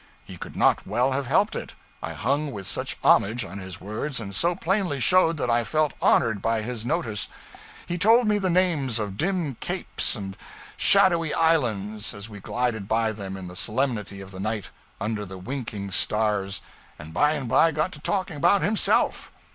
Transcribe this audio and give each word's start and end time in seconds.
He 0.25 0.35
could 0.35 0.55
not 0.55 0.87
well 0.87 1.11
have 1.11 1.27
helped 1.27 1.55
it, 1.55 1.75
I 2.01 2.13
hung 2.13 2.49
with 2.51 2.65
such 2.65 2.97
homage 3.03 3.45
on 3.45 3.59
his 3.59 3.79
words 3.79 4.19
and 4.19 4.33
so 4.33 4.55
plainly 4.55 4.99
showed 4.99 5.37
that 5.37 5.51
I 5.51 5.63
felt 5.63 5.93
honored 6.01 6.41
by 6.41 6.63
his 6.63 6.83
notice. 6.83 7.29
He 7.85 7.99
told 7.99 8.27
me 8.27 8.39
the 8.39 8.49
names 8.49 8.97
of 8.97 9.15
dim 9.15 9.57
capes 9.59 10.15
and 10.15 10.35
shadowy 10.75 11.35
islands 11.35 12.15
as 12.15 12.27
we 12.29 12.39
glided 12.39 12.87
by 12.87 13.11
them 13.11 13.37
in 13.37 13.47
the 13.47 13.55
solemnity 13.55 14.21
of 14.21 14.31
the 14.31 14.39
night, 14.39 14.71
under 14.99 15.23
the 15.23 15.37
winking 15.37 15.91
stars, 15.91 16.61
and 16.97 17.13
by 17.13 17.33
and 17.33 17.47
by 17.47 17.69
got 17.71 17.91
to 17.91 17.99
talking 17.99 18.37
about 18.37 18.63
himself. 18.63 19.29